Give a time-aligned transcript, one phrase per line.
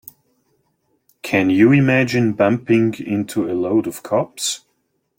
[1.21, 4.65] Can you imagine bumping into a load of cops?